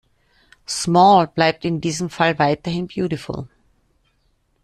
Small 0.67 1.27
bleibt 1.27 1.63
in 1.63 1.79
diesem 1.79 2.09
Fall 2.09 2.39
weiterhin 2.39 2.87
beautiful. 2.87 3.47